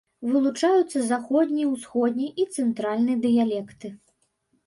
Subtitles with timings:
[0.29, 3.87] Вылучаюцца заходні, усходні і цэнтральны дыялекты.